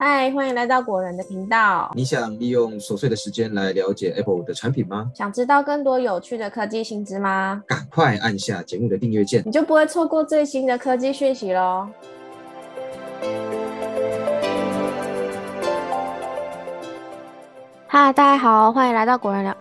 [0.00, 1.90] 嗨，欢迎来到果仁的频道。
[1.92, 5.10] 你想利用琐碎的时间来了解 Apple 的产品吗？
[5.12, 7.64] 想知道更多有趣的科技新知吗？
[7.66, 11.88] 赶快按下节目的订阅键，你就不会错过最新的科技讯息喽。
[17.88, 19.56] 嗨，大家好，欢迎来到果仁聊。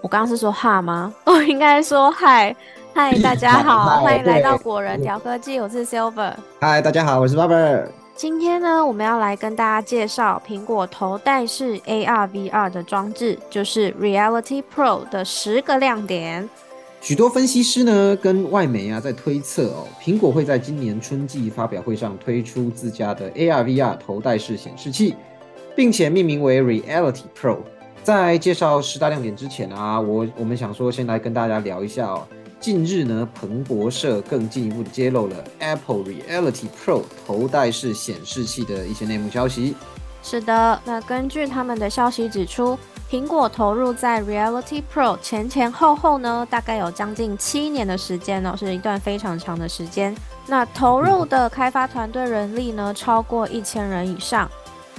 [0.00, 1.12] 我刚刚是说哈吗？
[1.26, 2.56] 我 应该说嗨。
[2.94, 6.32] 嗨，大家好， 欢迎来到果仁聊科技，我是 Silver。
[6.62, 7.88] 嗨，大家好，我是 Robert。
[8.22, 16.48] 今天呢，我们要来跟大家介绍苹果头戴式 AR VR 的装置，就是 Reality Pro 的十个亮点。
[17.00, 25.16] 许多分析师呢，跟外媒啊，在推测哦，苹果会在今年春季发表会上推出自家的 AR VR 头戴式显示器，
[25.74, 27.58] 并且命名为 Reality Pro。
[28.04, 32.24] 在介绍十大亮点之前啊，我我们想说，先来跟大家聊一下哦。
[32.62, 39.74] 近日呢，彭博社更进一步揭露了 Apple Reality Pro 头戴式显示器的一些内幕消息。
[40.22, 42.78] 是的，那根据他们的消息指出，
[43.10, 50.16] 苹果投入在 Reality Pro 前前后后呢，大概有将近七年的时间哦，是一段非常长的时间。
[50.46, 54.48] 那投入的开发团队人力呢，超过一千人以上。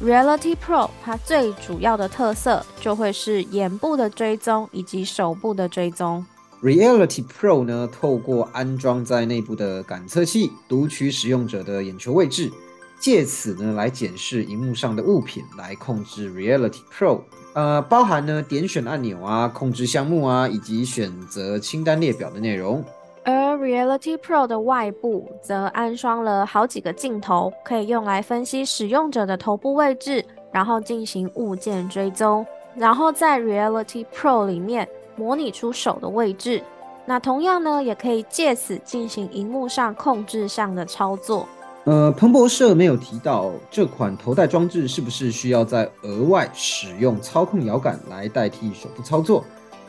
[0.00, 6.24] Reality Pro 它最主要的特色就会是眼部的追踪以及手部的追踪。
[6.60, 12.50] Reality Pro 呢，透过安装在内部的感测器，读取使用者的眼球位置，
[12.98, 17.20] 借此呢来检视荧幕上的物品，来控制 Reality Pro。
[17.54, 22.84] 呃，包含呢点选按钮啊，控制项目啊，以及选择清单列表的内容。
[23.22, 32.44] 而 Reality Pro 的外部则安装了好几个镜头，可以用来分析使用者的头部位置，然后进行物件追踪。
[32.74, 34.88] 然后在 Reality Pro 里面。
[35.18, 36.62] 模拟出手的位置，
[37.04, 41.48] 那同样呢，也可以借此进行荧幕上控制上的操作。
[41.84, 49.42] 呃，彭博社没有提到这款头戴装置是不是需要在额外使用操控摇杆来代替手部操作，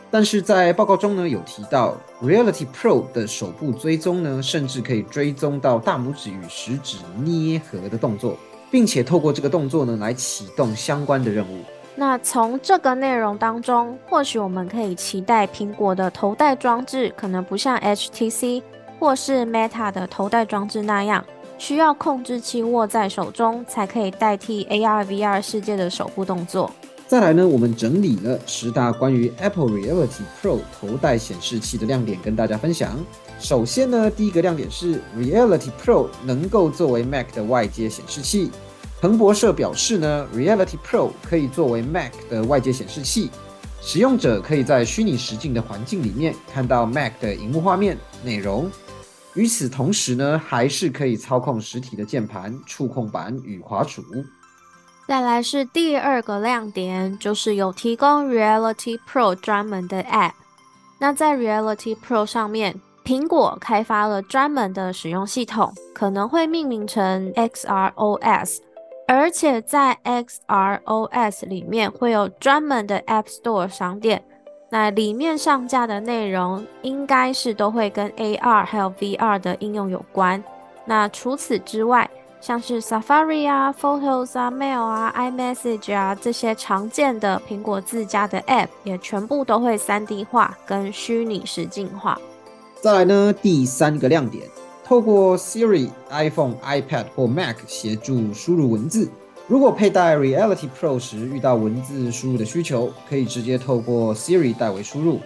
[0.09, 8.37] 但是在报告中呢有提到，Reality Pro 的手部追踪呢，甚至可以追踪到大拇指与食指捏合的动作，
[8.71, 11.63] 并且透过这个动作呢来启动相关的任务。
[11.99, 18.63] 那从这个内容当中，或许我们可以期待苹果的头戴装置可能不像 HTC
[18.97, 21.21] 或是 Meta 的头戴装置那样，
[21.57, 26.71] 需要控制器握在手中才可以代替 AR/VR 世界的手部动作。
[27.05, 32.97] 再来呢，我们整理了十大关于 Apple Reality Pro 头戴显示器的亮点跟大家分享。
[33.41, 38.49] 首先呢，第一个亮点是 Reality Pro 能够作为 Mac 的外接显示器。
[39.01, 43.31] 彭博社表示呢，Reality Pro 可以作为 Mac 的外接显示器，
[43.81, 48.69] 使用者可以在虚拟实境的环境里面看到 Mac 的荧幕画面内容。
[49.35, 54.03] 与此同时呢，还是可以操控实体的键盘、触控板与滑鼠。
[55.07, 60.33] 再来是第二个亮点，就是有提供 Reality Pro 专门的 App。
[60.97, 68.57] 那在 Reality Pro 上面，苹果开发了专门的使用系统，可能会命名成 XROS。
[69.11, 74.23] 而且在 XROS 里面会有专门的 App Store 商店，
[74.69, 80.43] 那里面上架的内容应该是都会跟 AR 还有 VR 的应用有关。
[80.85, 82.07] 那除此之外，
[82.39, 92.15] 像是 Safari 啊、Photos 啊、Mail 啊、iMessage 啊这些常见的苹果自家的 App 也全部都会 3D 化跟虚拟实境化。
[92.79, 94.47] 再来呢，第三个亮点。
[94.89, 99.07] 透过 Siri、iPhone、iPad 或 Mac 协助输入文字。
[99.47, 105.19] 如果佩戴 Reality Pro 时遇到文字输入的需求，可以直接透过 Siri 代为输入，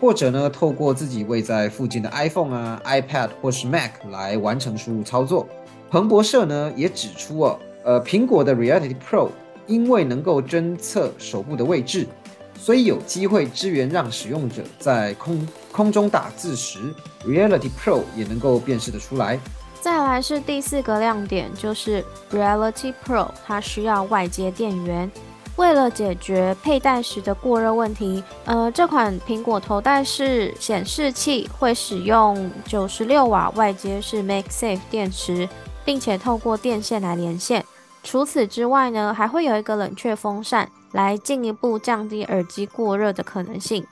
[0.00, 5.48] 或者呢，透过自己位在附近的 iPhone 啊、iPad 或是 Mac 来完成输入操作。
[5.90, 9.30] 彭博社呢也指出哦，呃，苹果的 Reality Pro
[9.66, 12.06] 因为能够侦测手部的位置。
[12.60, 16.92] 所以有机会支援让使用者在空空中打字时
[17.24, 19.38] ，Reality Pro 也能够辨识得出来。
[19.80, 25.10] 再来是第四个亮点，就是 Reality Pro 它需要外接电源。
[25.56, 35.48] 为了解决佩戴时的过热问题，呃，这款苹果头戴式显示器会使用九十六瓦外接式 MagSafe 电池，
[35.84, 37.64] 并且透过电线来连线。
[38.02, 40.68] 除此之外呢，还会有一个冷却风扇。
[40.92, 43.86] 来进一步降低耳机过热的可能性，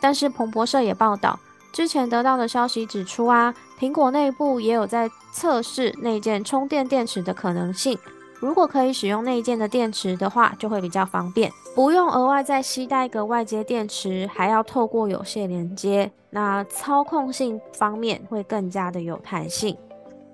[0.00, 1.38] 但是彭博社也报道，
[1.74, 7.98] 之前得到的消息指出啊，苹果内部也有在测试内建充电电池的可能性。
[8.40, 19.76] 如果可以使用内建的电池的话，就会比较方便，不用额外再携带一个外接电池，还要透过有线连接，那操控性方面会更加的有弹性。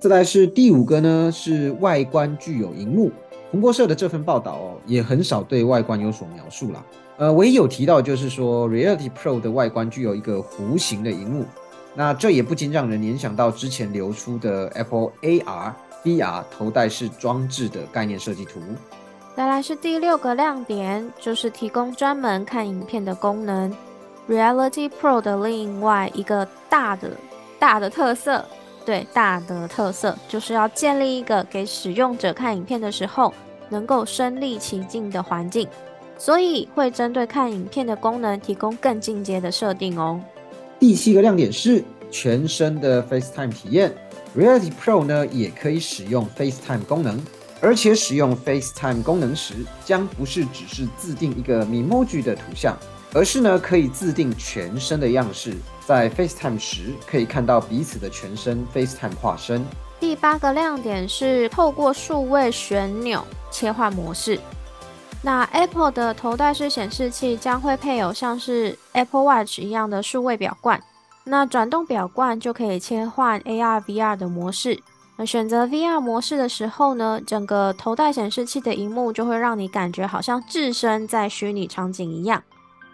[0.05, 3.11] 再来是第五个呢，是外观具有荧幕。
[3.51, 6.85] 彭博社的这份报道哦，也很少对外观有所描述啦。
[7.17, 11.47] 呃，唯一有提到就是说，Reality Pro 的外观具有一个弧形的荧幕，
[11.95, 15.73] 那这也不禁让人联想到之前流出的 Apple AR、
[16.05, 18.61] VR 头戴式装置的概念设计图。
[19.35, 23.75] 再来是第六个亮点，就是提供专门看影片的功能。
[24.29, 27.12] Reality Pro 的另外一个大的
[27.59, 28.45] 大的特色，
[28.85, 33.33] 对大的特色，就是要建立一个给使用者看影片的时候
[33.69, 35.69] 能够身临其境的环境，
[36.19, 40.21] 所以会针对看影片的功能提供更进阶的设定哦。
[40.79, 43.95] 第七个亮点是全身的 FaceTime 体验
[44.37, 47.19] ，Reality Pro 呢也可以使用 FaceTime 功能，
[47.61, 49.55] 而且使用 FaceTime 功能时，
[49.85, 52.77] 将不是只是自定一个 Memoji 的图像。
[53.17, 55.55] 而是呢，可以自定全身的样式，
[55.87, 59.65] 在 FaceTime 时可以看到彼此的全身 FaceTime 化身。
[60.01, 64.39] 第八个亮点是透过数位旋钮切换模式。
[65.23, 70.83] 那 Apple 的头戴式显示器将会配有像是 Apple Watch 一样的数位表冠，
[71.25, 74.79] 那转动表冠就可以切换 AR、VR 的模式。
[75.17, 82.43] 那选择 VR 模式的时候呢，整个头戴显示器的荧幕就会让你感觉好像置身在虚拟场景一样。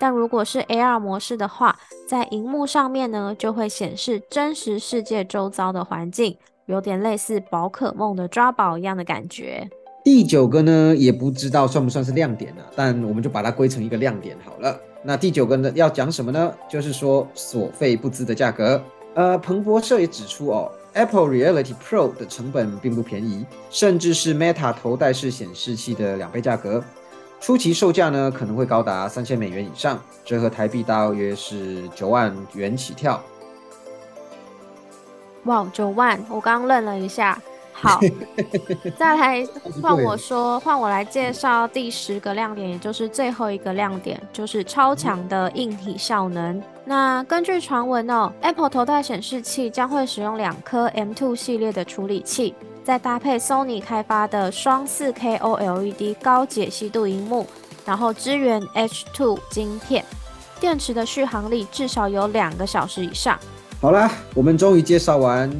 [0.00, 9.68] 但如果是 AR 模式的话，在荧幕上面呢，就会显示真实世界周遭的环境，有点类似宝可梦的抓宝一样的感觉。
[10.02, 14.80] 第九个呢，也不知道算不算是亮点呢，但我们就把它归成一个亮点好了。
[15.02, 16.50] 那第九个呢，要讲什么呢？
[16.66, 18.82] 就是说所费不赀的价格。
[19.14, 26.82] 呃，彭博社也指出哦，Apple Reality Pro 的成本并不便宜，甚至是 Meta 头戴式显示器的两倍价格。
[27.40, 33.20] 初期售价呢可能会高达三千美元以上，折合台币大约是九万元起跳。
[35.44, 36.22] 哇，九万！
[36.28, 37.40] 我刚愣了一下。
[37.72, 37.98] 好，
[38.98, 39.48] 再来
[39.80, 46.62] 换我说，换我来介绍第十个亮点，也就是最后一个亮点，就是超强的硬体效能。
[46.84, 52.54] 那根据传闻哦，Apple 头戴显示器将会使用两颗 M2 系列的处理器。
[52.82, 57.46] 再搭配 Sony 开发的双 4K OLED 高解析度荧幕，
[57.84, 60.04] 然后支援 H2 晶片，
[60.58, 63.38] 电池的续航力至少有两个小时以上。
[63.80, 65.50] 好啦，我们终于介绍完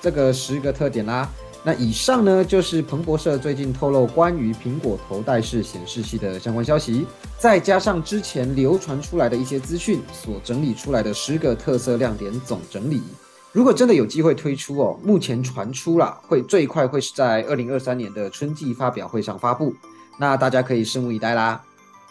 [0.00, 1.28] 这个十个特点啦。
[1.64, 7.06] 那以上呢，就是彭博社最近透露关于苹果头戴式显示器的相关消息，
[7.38, 13.00] 再加上之前流传出来的一些资讯所整理出来的十个特色亮点总整理。
[13.52, 19.74] 如果真的有机会推出哦，目前传出了会最快会是在二零二三年的春季发表会上发布，
[20.18, 21.62] 那大家可以拭目以待啦。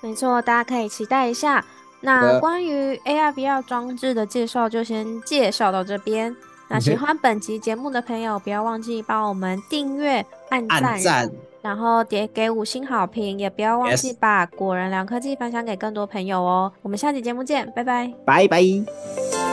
[0.02, 1.64] 没错，大家可以期待一下。
[2.00, 6.36] 那关于 AR VR 装置的介绍就先介绍到这边。
[6.68, 10.66] 那喜欢本集节目的朋友，不要忘记帮我们订阅、按
[11.04, 11.30] 赞，
[11.62, 16.72] 然后点给五星好评，也不要忘记把果仁良科技分享给更多朋友哦。
[16.82, 19.51] 我们下期节目见，拜拜，拜拜。